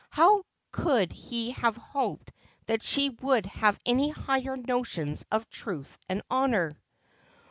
How 0.09 0.45
could 0.71 1.11
he 1.13 1.51
have 1.51 1.77
hoped 1.77 2.31
that 2.65 2.81
she 2.81 3.09
would 3.21 3.45
have 3.45 3.77
any 3.85 4.09
higher 4.09 4.57
notions 4.57 5.23
of 5.31 5.47
truth 5.51 5.95
and 6.09 6.23
honour 6.31 6.75